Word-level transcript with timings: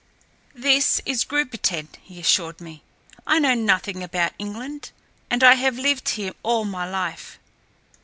"This 0.55 0.99
is 1.05 1.23
Grubitten," 1.23 1.89
he 2.01 2.19
assured 2.19 2.59
me. 2.59 2.81
"I 3.27 3.37
know 3.37 3.53
nothing 3.53 4.01
about 4.01 4.33
England, 4.39 4.89
and 5.29 5.43
I 5.43 5.53
have 5.53 5.77
lived 5.77 6.09
here 6.09 6.33
all 6.41 6.65
my 6.65 6.89
life." 6.89 7.37